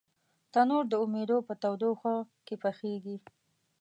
[0.53, 2.13] تنور د امیدو په تودوخه
[2.45, 3.15] کې پخېږي